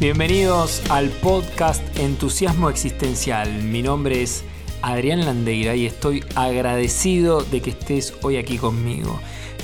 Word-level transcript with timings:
Bienvenidos 0.00 0.88
al 0.92 1.08
podcast 1.08 1.82
Entusiasmo 1.98 2.70
Existencial. 2.70 3.64
Mi 3.64 3.82
nombre 3.82 4.22
es 4.22 4.44
Adrián 4.80 5.24
Landeira 5.24 5.74
y 5.74 5.86
estoy 5.86 6.22
agradecido 6.36 7.42
de 7.42 7.60
que 7.60 7.70
estés 7.70 8.16
hoy 8.22 8.36
aquí 8.36 8.58
conmigo. 8.58 9.18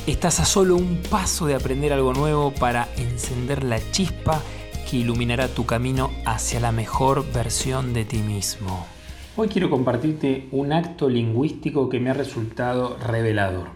Estás 0.09 0.41
a 0.41 0.45
solo 0.45 0.75
un 0.75 0.97
paso 1.09 1.47
de 1.47 1.55
aprender 1.55 1.93
algo 1.93 2.13
nuevo 2.13 2.51
para 2.51 2.89
encender 2.97 3.63
la 3.63 3.79
chispa 3.93 4.43
que 4.91 4.97
iluminará 4.97 5.47
tu 5.47 5.67
camino 5.67 6.11
hacia 6.27 6.59
la 6.59 6.73
mejor 6.73 7.25
versión 7.33 7.93
de 7.93 8.05
ti 8.05 8.19
mismo. 8.19 8.89
Hoy 9.37 9.47
quiero 9.47 9.71
compartirte 9.71 10.49
un 10.51 10.73
acto 10.73 11.09
lingüístico 11.09 11.89
que 11.89 12.01
me 12.01 12.11
ha 12.11 12.15
resultado 12.15 12.97
revelador, 12.97 13.69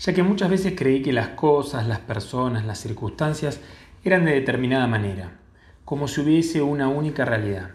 ya 0.00 0.12
que 0.12 0.24
muchas 0.24 0.50
veces 0.50 0.72
creí 0.76 1.02
que 1.02 1.12
las 1.12 1.28
cosas, 1.28 1.86
las 1.86 2.00
personas, 2.00 2.64
las 2.64 2.80
circunstancias 2.80 3.60
eran 4.02 4.24
de 4.24 4.32
determinada 4.32 4.88
manera 4.88 5.39
como 5.90 6.06
si 6.06 6.20
hubiese 6.20 6.62
una 6.62 6.86
única 6.86 7.24
realidad. 7.24 7.70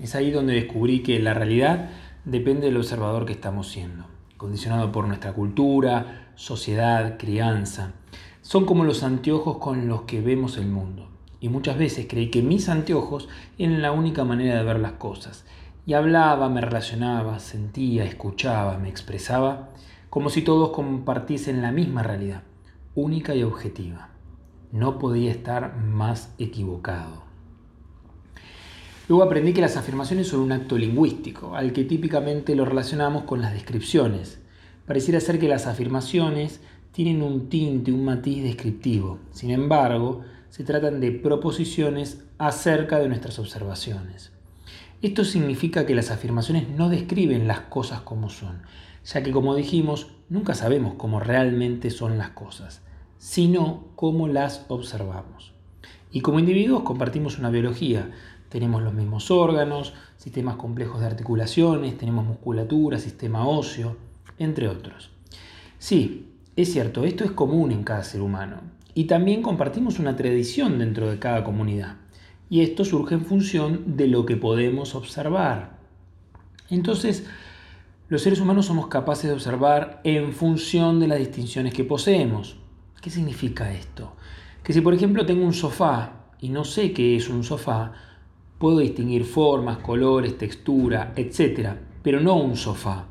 Es 0.00 0.14
ahí 0.14 0.30
donde 0.30 0.54
descubrí 0.54 1.02
que 1.02 1.18
la 1.18 1.34
realidad 1.34 1.90
depende 2.24 2.68
del 2.68 2.78
observador 2.78 3.26
que 3.26 3.34
estamos 3.34 3.68
siendo, 3.68 4.06
condicionado 4.38 4.90
por 4.90 5.06
nuestra 5.06 5.34
cultura, 5.34 6.30
sociedad, 6.36 7.18
crianza. 7.18 7.92
Son 8.40 8.64
como 8.64 8.84
los 8.84 9.02
anteojos 9.02 9.58
con 9.58 9.88
los 9.88 10.04
que 10.04 10.22
vemos 10.22 10.56
el 10.56 10.68
mundo. 10.68 11.10
Y 11.38 11.50
muchas 11.50 11.76
veces 11.76 12.06
creí 12.08 12.30
que 12.30 12.40
mis 12.40 12.70
anteojos 12.70 13.28
eran 13.58 13.82
la 13.82 13.92
única 13.92 14.24
manera 14.24 14.56
de 14.56 14.64
ver 14.64 14.80
las 14.80 14.92
cosas. 14.92 15.44
Y 15.84 15.92
hablaba, 15.92 16.48
me 16.48 16.62
relacionaba, 16.62 17.40
sentía, 17.40 18.04
escuchaba, 18.04 18.78
me 18.78 18.88
expresaba, 18.88 19.68
como 20.08 20.30
si 20.30 20.40
todos 20.40 20.70
compartiesen 20.70 21.60
la 21.60 21.72
misma 21.72 22.02
realidad, 22.02 22.42
única 22.94 23.34
y 23.34 23.42
objetiva. 23.42 24.08
No 24.72 24.98
podía 24.98 25.30
estar 25.30 25.76
más 25.76 26.34
equivocado. 26.38 27.28
Luego 29.10 29.24
aprendí 29.24 29.52
que 29.52 29.60
las 29.60 29.76
afirmaciones 29.76 30.28
son 30.28 30.38
un 30.38 30.52
acto 30.52 30.78
lingüístico, 30.78 31.56
al 31.56 31.72
que 31.72 31.82
típicamente 31.82 32.54
lo 32.54 32.64
relacionamos 32.64 33.24
con 33.24 33.42
las 33.42 33.52
descripciones. 33.52 34.38
Pareciera 34.86 35.18
ser 35.18 35.40
que 35.40 35.48
las 35.48 35.66
afirmaciones 35.66 36.60
tienen 36.92 37.20
un 37.20 37.48
tinte, 37.48 37.90
un 37.90 38.04
matiz 38.04 38.44
descriptivo. 38.44 39.18
Sin 39.32 39.50
embargo, 39.50 40.20
se 40.48 40.62
tratan 40.62 41.00
de 41.00 41.10
proposiciones 41.10 42.22
acerca 42.38 43.00
de 43.00 43.08
nuestras 43.08 43.40
observaciones. 43.40 44.30
Esto 45.02 45.24
significa 45.24 45.86
que 45.86 45.96
las 45.96 46.12
afirmaciones 46.12 46.68
no 46.68 46.88
describen 46.88 47.48
las 47.48 47.62
cosas 47.62 48.02
como 48.02 48.30
son, 48.30 48.62
ya 49.04 49.24
que 49.24 49.32
como 49.32 49.56
dijimos, 49.56 50.12
nunca 50.28 50.54
sabemos 50.54 50.94
cómo 50.96 51.18
realmente 51.18 51.90
son 51.90 52.16
las 52.16 52.30
cosas, 52.30 52.82
sino 53.18 53.88
cómo 53.96 54.28
las 54.28 54.66
observamos. 54.68 55.52
Y 56.12 56.22
como 56.22 56.40
individuos 56.40 56.82
compartimos 56.82 57.38
una 57.38 57.50
biología, 57.50 58.10
tenemos 58.50 58.82
los 58.82 58.92
mismos 58.92 59.30
órganos, 59.30 59.94
sistemas 60.18 60.56
complejos 60.56 61.00
de 61.00 61.06
articulaciones, 61.06 61.96
tenemos 61.96 62.26
musculatura, 62.26 62.98
sistema 62.98 63.46
óseo, 63.46 63.96
entre 64.38 64.68
otros. 64.68 65.10
Sí, 65.78 66.26
es 66.56 66.72
cierto, 66.72 67.04
esto 67.04 67.24
es 67.24 67.30
común 67.30 67.70
en 67.72 67.84
cada 67.84 68.04
ser 68.04 68.20
humano. 68.20 68.60
Y 68.92 69.04
también 69.04 69.40
compartimos 69.40 69.98
una 69.98 70.16
tradición 70.16 70.78
dentro 70.78 71.08
de 71.08 71.18
cada 71.18 71.44
comunidad. 71.44 71.96
Y 72.50 72.62
esto 72.62 72.84
surge 72.84 73.14
en 73.14 73.24
función 73.24 73.96
de 73.96 74.08
lo 74.08 74.26
que 74.26 74.36
podemos 74.36 74.96
observar. 74.96 75.78
Entonces, 76.68 77.24
los 78.08 78.22
seres 78.22 78.40
humanos 78.40 78.66
somos 78.66 78.88
capaces 78.88 79.28
de 79.28 79.34
observar 79.34 80.00
en 80.02 80.32
función 80.32 80.98
de 80.98 81.06
las 81.06 81.20
distinciones 81.20 81.72
que 81.72 81.84
poseemos. 81.84 82.56
¿Qué 83.00 83.08
significa 83.10 83.72
esto? 83.72 84.16
Que 84.64 84.72
si 84.72 84.80
por 84.80 84.92
ejemplo 84.92 85.24
tengo 85.24 85.44
un 85.44 85.54
sofá 85.54 86.26
y 86.40 86.48
no 86.48 86.64
sé 86.64 86.92
qué 86.92 87.14
es 87.14 87.28
un 87.28 87.44
sofá, 87.44 87.92
Puedo 88.60 88.80
distinguir 88.80 89.24
formas, 89.24 89.78
colores, 89.78 90.36
textura, 90.36 91.14
etc., 91.16 91.70
pero 92.02 92.20
no 92.20 92.36
un 92.36 92.58
sofá. 92.58 93.06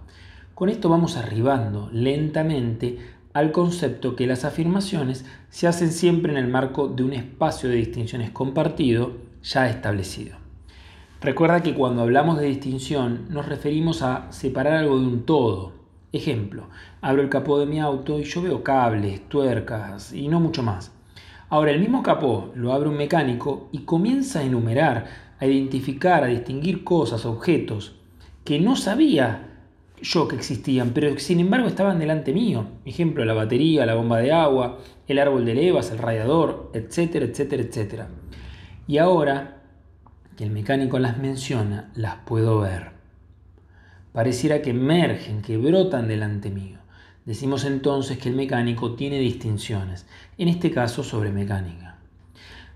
Con 0.53 0.69
esto 0.69 0.89
vamos 0.89 1.17
arribando 1.17 1.89
lentamente 1.91 2.99
al 3.33 3.51
concepto 3.51 4.15
que 4.15 4.27
las 4.27 4.45
afirmaciones 4.45 5.25
se 5.49 5.67
hacen 5.67 5.91
siempre 5.91 6.31
en 6.31 6.37
el 6.37 6.49
marco 6.49 6.87
de 6.87 7.01
un 7.01 7.13
espacio 7.13 7.67
de 7.67 7.77
distinciones 7.77 8.29
compartido 8.29 9.13
ya 9.41 9.67
establecido. 9.67 10.37
Recuerda 11.19 11.63
que 11.63 11.73
cuando 11.73 12.03
hablamos 12.03 12.39
de 12.39 12.45
distinción 12.45 13.25
nos 13.29 13.47
referimos 13.47 14.03
a 14.03 14.31
separar 14.31 14.73
algo 14.73 14.99
de 14.99 15.07
un 15.07 15.25
todo. 15.25 15.73
Ejemplo, 16.11 16.69
abro 17.01 17.23
el 17.23 17.29
capó 17.29 17.57
de 17.57 17.65
mi 17.65 17.79
auto 17.79 18.19
y 18.19 18.23
yo 18.23 18.43
veo 18.43 18.61
cables, 18.61 19.27
tuercas 19.27 20.13
y 20.13 20.27
no 20.27 20.39
mucho 20.39 20.61
más. 20.61 20.91
Ahora 21.49 21.71
el 21.71 21.79
mismo 21.79 22.03
capó 22.03 22.51
lo 22.53 22.71
abre 22.71 22.89
un 22.89 22.97
mecánico 22.97 23.69
y 23.71 23.79
comienza 23.79 24.41
a 24.41 24.43
enumerar 24.43 25.28
a 25.39 25.45
identificar, 25.45 26.23
a 26.23 26.27
distinguir 26.27 26.83
cosas, 26.83 27.25
objetos 27.25 27.95
que 28.43 28.59
no 28.59 28.75
sabía 28.75 29.45
yo 30.01 30.27
que 30.27 30.35
existían, 30.35 30.91
pero 30.93 31.17
sin 31.19 31.39
embargo 31.39 31.67
estaban 31.67 31.99
delante 31.99 32.33
mío. 32.33 32.67
Ejemplo, 32.85 33.25
la 33.25 33.33
batería, 33.33 33.85
la 33.85 33.95
bomba 33.95 34.19
de 34.19 34.31
agua, 34.31 34.79
el 35.07 35.19
árbol 35.19 35.45
de 35.45 35.55
levas, 35.55 35.91
el 35.91 35.97
radiador, 35.97 36.71
etcétera, 36.73 37.25
etcétera, 37.25 37.63
etcétera. 37.63 38.07
Y 38.87 38.97
ahora 38.97 39.57
que 40.37 40.45
el 40.45 40.51
mecánico 40.51 40.99
las 40.99 41.17
menciona, 41.17 41.91
las 41.95 42.15
puedo 42.25 42.59
ver. 42.61 42.91
Pareciera 44.13 44.61
que 44.61 44.71
emergen, 44.71 45.41
que 45.41 45.57
brotan 45.57 46.07
delante 46.07 46.49
mío. 46.49 46.77
Decimos 47.25 47.65
entonces 47.65 48.17
que 48.17 48.29
el 48.29 48.35
mecánico 48.35 48.95
tiene 48.95 49.19
distinciones, 49.19 50.07
en 50.37 50.47
este 50.47 50.71
caso 50.71 51.03
sobre 51.03 51.31
mecánica. 51.31 51.97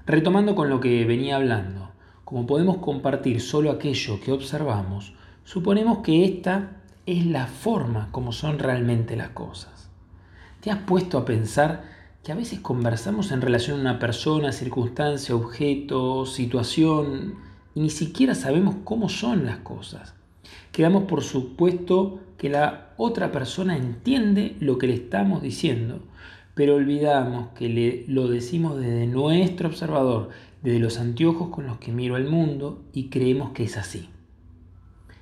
Retomando 0.06 0.54
con 0.54 0.70
lo 0.70 0.80
que 0.80 1.06
venía 1.06 1.38
hablando, 1.38 1.93
como 2.26 2.48
podemos 2.48 2.78
compartir 2.78 3.42
solo 3.42 3.72
aquello 3.72 4.20
que 4.22 4.32
observamos, 4.32 5.14
suponemos 5.44 6.00
que 6.00 6.26
esta 6.26 6.78
es 7.06 7.26
la 7.26 7.48
forma 7.48 8.10
como 8.12 8.32
son 8.32 8.60
realmente 8.60 9.16
las 9.16 9.30
cosas. 9.30 9.90
¿Te 10.62 10.72
has 10.72 10.80
puesto 10.80 11.18
a 11.18 11.26
pensar 11.26 11.84
que 12.24 12.32
a 12.32 12.36
veces 12.36 12.62
conversamos 12.62 13.32
en 13.32 13.42
relación 13.42 13.78
a 13.78 13.82
una 13.82 14.00
persona, 14.00 14.54
circunstancia, 14.54 15.36
objeto, 15.36 16.26
situación 16.26 17.36
y 17.76 17.82
ni 17.82 17.90
siquiera 17.90 18.34
sabemos 18.36 18.76
cómo 18.86 19.10
son 19.10 19.46
las 19.46 19.58
cosas? 19.58 20.14
Quedamos 20.72 21.04
por 21.04 21.22
supuesto 21.22 22.20
que 22.38 22.50
la 22.50 22.94
otra 22.98 23.32
persona 23.32 23.76
entiende 23.76 24.56
lo 24.60 24.78
que 24.78 24.88
le 24.88 24.94
estamos 24.94 25.42
diciendo, 25.42 26.00
pero 26.56 26.76
olvidamos 26.76 27.50
que 27.56 27.68
le, 27.68 28.06
lo 28.08 28.28
decimos 28.28 28.80
desde 28.80 29.08
nuestro 29.08 29.68
observador 29.68 30.30
desde 30.64 30.80
los 30.80 30.98
anteojos 30.98 31.50
con 31.50 31.68
los 31.68 31.78
que 31.78 31.92
miro 31.92 32.16
el 32.16 32.30
mundo 32.30 32.86
y 32.94 33.10
creemos 33.10 33.52
que 33.52 33.66
es 33.66 33.78
así. 33.78 34.10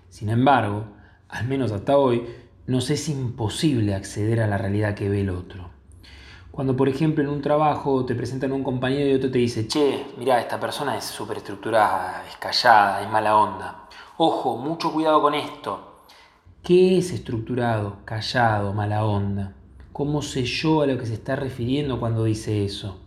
Sin 0.07 0.29
embargo, 0.29 0.85
al 1.29 1.47
menos 1.47 1.71
hasta 1.71 1.97
hoy, 1.97 2.27
nos 2.67 2.91
es 2.91 3.09
imposible 3.09 3.95
acceder 3.95 4.39
a 4.39 4.47
la 4.47 4.59
realidad 4.59 4.93
que 4.93 5.09
ve 5.09 5.21
el 5.21 5.31
otro. 5.31 5.71
Cuando, 6.51 6.77
por 6.77 6.89
ejemplo, 6.89 7.23
en 7.23 7.29
un 7.29 7.41
trabajo 7.41 8.05
te 8.05 8.13
presentan 8.13 8.51
un 8.51 8.63
compañero 8.63 9.09
y 9.09 9.13
otro 9.13 9.31
te 9.31 9.39
dice, 9.39 9.67
che, 9.67 10.05
mira, 10.17 10.39
esta 10.39 10.59
persona 10.59 10.95
es 10.95 11.05
súper 11.05 11.37
estructurada, 11.37 12.23
es 12.29 12.35
callada, 12.37 13.01
es 13.01 13.09
mala 13.09 13.35
onda. 13.35 13.87
Ojo, 14.17 14.57
mucho 14.57 14.93
cuidado 14.93 15.21
con 15.21 15.33
esto. 15.33 16.03
¿Qué 16.61 16.99
es 16.99 17.11
estructurado, 17.11 17.97
callado, 18.05 18.73
mala 18.73 19.05
onda? 19.05 19.53
¿Cómo 19.91 20.21
sé 20.21 20.43
yo 20.43 20.81
a 20.81 20.85
lo 20.85 20.99
que 20.99 21.07
se 21.07 21.15
está 21.15 21.35
refiriendo 21.35 21.99
cuando 21.99 22.25
dice 22.25 22.63
eso? 22.63 22.99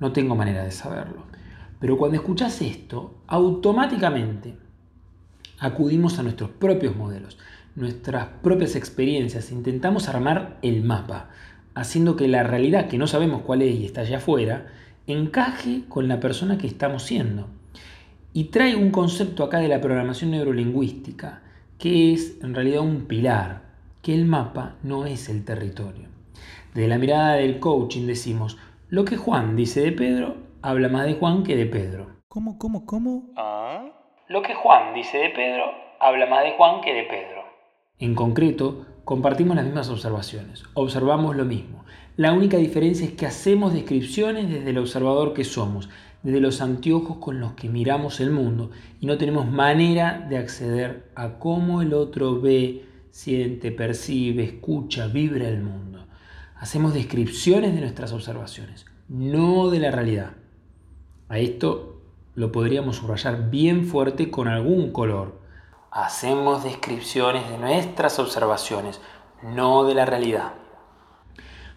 No 0.00 0.12
tengo 0.12 0.34
manera 0.34 0.62
de 0.64 0.72
saberlo. 0.72 1.35
Pero 1.78 1.98
cuando 1.98 2.16
escuchas 2.16 2.62
esto, 2.62 3.14
automáticamente 3.26 4.54
acudimos 5.58 6.18
a 6.18 6.22
nuestros 6.22 6.50
propios 6.50 6.96
modelos, 6.96 7.38
nuestras 7.74 8.28
propias 8.42 8.76
experiencias, 8.76 9.52
intentamos 9.52 10.08
armar 10.08 10.58
el 10.62 10.82
mapa, 10.82 11.30
haciendo 11.74 12.16
que 12.16 12.28
la 12.28 12.42
realidad 12.42 12.88
que 12.88 12.98
no 12.98 13.06
sabemos 13.06 13.42
cuál 13.42 13.62
es 13.62 13.74
y 13.74 13.84
está 13.84 14.00
allá 14.02 14.18
afuera, 14.18 14.66
encaje 15.06 15.82
con 15.88 16.08
la 16.08 16.20
persona 16.20 16.58
que 16.58 16.66
estamos 16.66 17.02
siendo. 17.02 17.48
Y 18.32 18.44
trae 18.44 18.76
un 18.76 18.90
concepto 18.90 19.44
acá 19.44 19.58
de 19.58 19.68
la 19.68 19.80
programación 19.80 20.30
neurolingüística, 20.30 21.42
que 21.78 22.12
es 22.12 22.38
en 22.42 22.54
realidad 22.54 22.80
un 22.80 23.02
pilar, 23.02 23.62
que 24.02 24.14
el 24.14 24.24
mapa 24.24 24.76
no 24.82 25.04
es 25.04 25.28
el 25.28 25.44
territorio. 25.44 26.08
Desde 26.74 26.88
la 26.88 26.98
mirada 26.98 27.34
del 27.34 27.58
coaching 27.58 28.06
decimos, 28.06 28.56
lo 28.88 29.04
que 29.04 29.16
Juan 29.16 29.56
dice 29.56 29.80
de 29.80 29.92
Pedro 29.92 30.45
habla 30.66 30.88
más 30.88 31.06
de 31.06 31.14
Juan 31.14 31.44
que 31.44 31.54
de 31.54 31.66
Pedro. 31.66 32.24
¿Cómo, 32.26 32.58
cómo, 32.58 32.86
cómo? 32.86 33.30
¿Ah? 33.36 33.86
Lo 34.28 34.42
que 34.42 34.54
Juan 34.54 34.94
dice 34.94 35.16
de 35.18 35.28
Pedro 35.28 35.64
habla 36.00 36.26
más 36.26 36.42
de 36.42 36.56
Juan 36.56 36.80
que 36.80 36.92
de 36.92 37.04
Pedro. 37.04 37.44
En 38.00 38.16
concreto, 38.16 38.84
compartimos 39.04 39.54
las 39.54 39.64
mismas 39.64 39.88
observaciones, 39.88 40.64
observamos 40.74 41.36
lo 41.36 41.44
mismo. 41.44 41.84
La 42.16 42.32
única 42.32 42.56
diferencia 42.56 43.06
es 43.06 43.12
que 43.12 43.26
hacemos 43.26 43.74
descripciones 43.74 44.50
desde 44.50 44.70
el 44.70 44.78
observador 44.78 45.34
que 45.34 45.44
somos, 45.44 45.88
desde 46.24 46.40
los 46.40 46.60
anteojos 46.60 47.18
con 47.18 47.38
los 47.38 47.52
que 47.52 47.68
miramos 47.68 48.18
el 48.18 48.32
mundo 48.32 48.72
y 49.00 49.06
no 49.06 49.18
tenemos 49.18 49.46
manera 49.46 50.26
de 50.28 50.38
acceder 50.38 51.12
a 51.14 51.38
cómo 51.38 51.80
el 51.80 51.94
otro 51.94 52.40
ve, 52.40 52.86
siente, 53.12 53.70
percibe, 53.70 54.42
escucha, 54.42 55.06
vibra 55.06 55.46
el 55.46 55.62
mundo. 55.62 56.08
Hacemos 56.56 56.92
descripciones 56.92 57.72
de 57.72 57.82
nuestras 57.82 58.12
observaciones, 58.12 58.84
no 59.08 59.70
de 59.70 59.78
la 59.78 59.92
realidad. 59.92 60.32
A 61.28 61.38
esto 61.38 62.00
lo 62.36 62.52
podríamos 62.52 62.96
subrayar 62.96 63.50
bien 63.50 63.84
fuerte 63.84 64.30
con 64.30 64.46
algún 64.46 64.92
color. 64.92 65.40
Hacemos 65.90 66.62
descripciones 66.62 67.50
de 67.50 67.58
nuestras 67.58 68.20
observaciones, 68.20 69.00
no 69.42 69.84
de 69.84 69.94
la 69.94 70.04
realidad. 70.04 70.52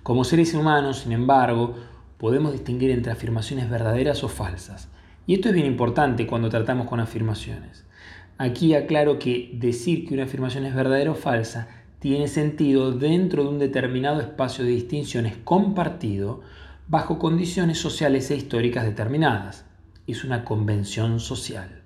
Como 0.04 0.24
seres 0.24 0.54
humanos, 0.54 1.00
sin 1.00 1.14
embargo, 1.14 1.74
podemos 2.20 2.52
distinguir 2.52 2.92
entre 2.92 3.12
afirmaciones 3.12 3.70
verdaderas 3.72 4.24
o 4.24 4.28
falsas. 4.28 4.90
Y 5.26 5.34
esto 5.34 5.50
es 5.50 5.56
bien 5.56 5.66
importante 5.66 6.28
cuando 6.28 6.50
tratamos 6.50 6.88
con 6.88 7.00
afirmaciones. 7.00 7.86
Aquí 8.38 8.76
aclaro 8.76 9.18
que 9.18 9.50
decir 9.54 10.08
que 10.08 10.14
una 10.14 10.26
afirmación 10.26 10.66
es 10.66 10.76
verdadera 10.76 11.12
o 11.12 11.16
falsa 11.16 11.68
tiene 11.98 12.28
sentido 12.28 12.92
dentro 12.92 13.44
de 13.44 13.50
un 13.50 13.60
determinado 13.60 14.22
espacio 14.22 14.64
de 14.64 14.72
distinciones 14.72 15.38
compartido 15.44 16.42
bajo 16.90 17.20
condiciones 17.20 17.78
sociales 17.78 18.32
e 18.32 18.36
históricas 18.36 18.84
determinadas. 18.84 19.64
Es 20.08 20.24
una 20.24 20.44
convención 20.44 21.20
social. 21.20 21.84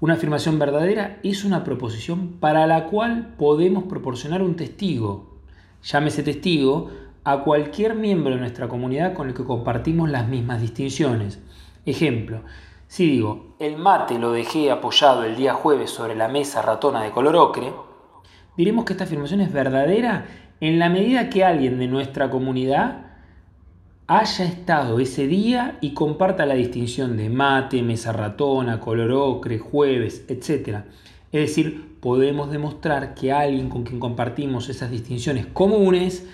Una 0.00 0.14
afirmación 0.14 0.58
verdadera 0.58 1.20
es 1.22 1.44
una 1.44 1.64
proposición 1.64 2.38
para 2.40 2.66
la 2.66 2.86
cual 2.86 3.34
podemos 3.36 3.84
proporcionar 3.84 4.42
un 4.42 4.56
testigo. 4.56 5.36
Llámese 5.82 6.22
testigo 6.22 6.90
a 7.24 7.42
cualquier 7.44 7.94
miembro 7.94 8.34
de 8.34 8.40
nuestra 8.40 8.68
comunidad 8.68 9.12
con 9.12 9.28
el 9.28 9.34
que 9.34 9.44
compartimos 9.44 10.10
las 10.10 10.26
mismas 10.26 10.62
distinciones. 10.62 11.38
Ejemplo, 11.84 12.40
si 12.88 13.06
digo, 13.06 13.54
el 13.58 13.76
mate 13.76 14.18
lo 14.18 14.32
dejé 14.32 14.70
apoyado 14.70 15.24
el 15.24 15.36
día 15.36 15.52
jueves 15.52 15.90
sobre 15.90 16.14
la 16.14 16.28
mesa 16.28 16.62
ratona 16.62 17.02
de 17.02 17.10
color 17.10 17.36
ocre, 17.36 17.70
diremos 18.56 18.86
que 18.86 18.94
esta 18.94 19.04
afirmación 19.04 19.42
es 19.42 19.52
verdadera 19.52 20.24
en 20.60 20.78
la 20.78 20.88
medida 20.88 21.28
que 21.28 21.44
alguien 21.44 21.78
de 21.78 21.86
nuestra 21.86 22.30
comunidad 22.30 23.11
haya 24.06 24.44
estado 24.44 24.98
ese 25.00 25.26
día 25.26 25.78
y 25.80 25.94
comparta 25.94 26.46
la 26.46 26.54
distinción 26.54 27.16
de 27.16 27.30
mate, 27.30 27.82
mesa 27.82 28.12
ratona, 28.12 28.80
color 28.80 29.12
ocre, 29.12 29.58
jueves, 29.58 30.24
etc. 30.28 30.80
Es 31.30 31.40
decir, 31.48 31.96
podemos 32.00 32.50
demostrar 32.50 33.14
que 33.14 33.32
alguien 33.32 33.68
con 33.68 33.84
quien 33.84 34.00
compartimos 34.00 34.68
esas 34.68 34.90
distinciones 34.90 35.46
comunes, 35.46 36.26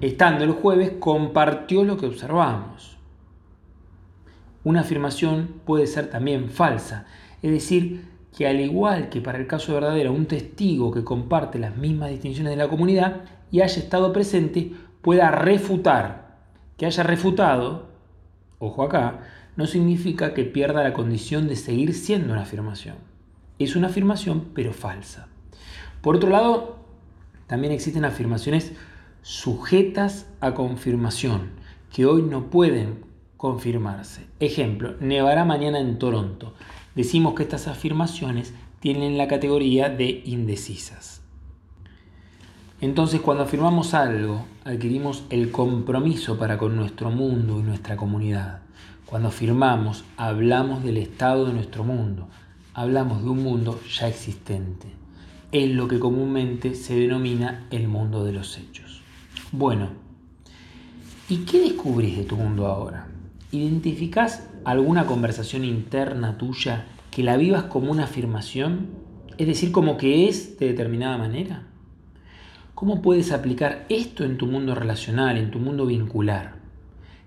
estando 0.00 0.44
el 0.44 0.52
jueves, 0.52 0.92
compartió 0.98 1.84
lo 1.84 1.96
que 1.96 2.06
observamos. 2.06 2.96
Una 4.64 4.80
afirmación 4.80 5.60
puede 5.64 5.86
ser 5.86 6.10
también 6.10 6.50
falsa, 6.50 7.06
es 7.42 7.50
decir, 7.50 8.04
que 8.36 8.46
al 8.46 8.60
igual 8.60 9.08
que 9.08 9.20
para 9.20 9.38
el 9.38 9.46
caso 9.46 9.74
verdadero, 9.74 10.12
un 10.12 10.26
testigo 10.26 10.90
que 10.90 11.04
comparte 11.04 11.58
las 11.58 11.76
mismas 11.76 12.10
distinciones 12.10 12.50
de 12.50 12.56
la 12.56 12.68
comunidad 12.68 13.22
y 13.50 13.60
haya 13.60 13.82
estado 13.82 14.12
presente 14.12 14.72
pueda 15.02 15.30
refutar. 15.30 16.29
Que 16.80 16.86
haya 16.86 17.02
refutado, 17.02 17.90
ojo 18.58 18.82
acá, 18.82 19.20
no 19.54 19.66
significa 19.66 20.32
que 20.32 20.44
pierda 20.44 20.82
la 20.82 20.94
condición 20.94 21.46
de 21.46 21.54
seguir 21.54 21.92
siendo 21.92 22.32
una 22.32 22.40
afirmación. 22.40 22.96
Es 23.58 23.76
una 23.76 23.88
afirmación 23.88 24.46
pero 24.54 24.72
falsa. 24.72 25.28
Por 26.00 26.16
otro 26.16 26.30
lado, 26.30 26.78
también 27.46 27.74
existen 27.74 28.06
afirmaciones 28.06 28.72
sujetas 29.20 30.26
a 30.40 30.54
confirmación, 30.54 31.50
que 31.92 32.06
hoy 32.06 32.22
no 32.22 32.48
pueden 32.48 33.04
confirmarse. 33.36 34.24
Ejemplo, 34.38 34.94
nevará 35.00 35.44
mañana 35.44 35.80
en 35.80 35.98
Toronto. 35.98 36.54
Decimos 36.94 37.34
que 37.34 37.42
estas 37.42 37.68
afirmaciones 37.68 38.54
tienen 38.78 39.18
la 39.18 39.28
categoría 39.28 39.90
de 39.90 40.22
indecisas. 40.24 41.19
Entonces, 42.80 43.20
cuando 43.20 43.44
afirmamos 43.44 43.92
algo, 43.92 44.46
adquirimos 44.64 45.24
el 45.28 45.50
compromiso 45.50 46.38
para 46.38 46.56
con 46.56 46.76
nuestro 46.76 47.10
mundo 47.10 47.60
y 47.60 47.62
nuestra 47.62 47.94
comunidad. 47.94 48.60
Cuando 49.04 49.28
afirmamos, 49.28 50.04
hablamos 50.16 50.82
del 50.82 50.96
estado 50.96 51.44
de 51.44 51.52
nuestro 51.52 51.84
mundo, 51.84 52.28
hablamos 52.72 53.22
de 53.22 53.28
un 53.28 53.42
mundo 53.42 53.78
ya 53.86 54.08
existente. 54.08 54.86
Es 55.52 55.70
lo 55.70 55.88
que 55.88 55.98
comúnmente 55.98 56.74
se 56.74 56.94
denomina 56.94 57.66
el 57.70 57.86
mundo 57.86 58.24
de 58.24 58.32
los 58.32 58.56
hechos. 58.56 59.02
Bueno, 59.52 59.88
¿y 61.28 61.38
qué 61.38 61.60
descubrís 61.60 62.16
de 62.16 62.24
tu 62.24 62.36
mundo 62.36 62.66
ahora? 62.66 63.08
¿Identificás 63.52 64.48
alguna 64.64 65.04
conversación 65.04 65.64
interna 65.64 66.38
tuya 66.38 66.86
que 67.10 67.24
la 67.24 67.36
vivas 67.36 67.64
como 67.64 67.92
una 67.92 68.04
afirmación? 68.04 68.86
Es 69.36 69.46
decir, 69.46 69.70
como 69.70 69.98
que 69.98 70.30
es 70.30 70.58
de 70.58 70.68
determinada 70.68 71.18
manera. 71.18 71.66
¿Cómo 72.80 73.02
puedes 73.02 73.30
aplicar 73.30 73.84
esto 73.90 74.24
en 74.24 74.38
tu 74.38 74.46
mundo 74.46 74.74
relacional, 74.74 75.36
en 75.36 75.50
tu 75.50 75.58
mundo 75.58 75.84
vincular? 75.84 76.54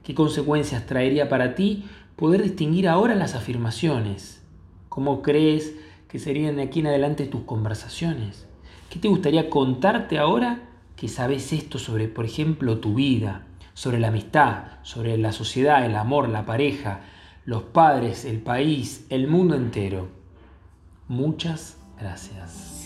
¿Qué 0.03 0.15
consecuencias 0.15 0.88
traería 0.88 1.29
para 1.29 1.53
ti 1.53 1.85
poder 2.15 2.41
distinguir 2.41 2.88
ahora 2.88 3.13
las 3.13 3.35
afirmaciones? 3.35 4.41
¿Cómo 4.89 5.21
crees 5.21 5.75
que 6.07 6.17
serían 6.17 6.55
de 6.55 6.63
aquí 6.63 6.79
en 6.79 6.88
adelante 6.88 7.27
tus 7.27 7.44
conversaciones? 7.44 8.47
¿Qué 8.89 8.97
te 8.97 9.09
gustaría 9.09 9.51
contarte 9.51 10.17
ahora 10.17 10.63
que 10.95 11.07
sabes 11.07 11.53
esto 11.53 11.77
sobre, 11.77 12.07
por 12.07 12.25
ejemplo, 12.25 12.79
tu 12.79 12.95
vida, 12.95 13.45
sobre 13.75 13.99
la 13.99 14.07
amistad, 14.07 14.79
sobre 14.81 15.19
la 15.19 15.33
sociedad, 15.33 15.85
el 15.85 15.95
amor, 15.97 16.29
la 16.29 16.47
pareja, 16.47 17.01
los 17.45 17.61
padres, 17.61 18.25
el 18.25 18.39
país, 18.39 19.06
el 19.11 19.27
mundo 19.27 19.53
entero. 19.53 20.07
Muchas 21.07 21.77
gracias. 21.99 22.85